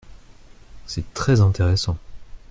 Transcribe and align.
C’est 0.87 1.13
très 1.13 1.41
intéressant. 1.41 1.95